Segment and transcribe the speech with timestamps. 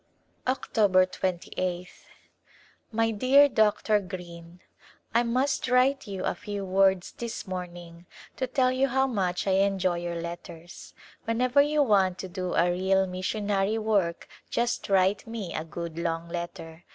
[0.47, 2.05] October 28th,
[2.91, 3.99] My dear Dr.
[3.99, 4.59] Greene:
[5.13, 9.51] I must write you a few words this morning to tell you how much I
[9.61, 10.95] enjoy your letters.
[11.25, 16.27] Whenever you want to do a real missionary work just write me a good long
[16.27, 16.83] letter.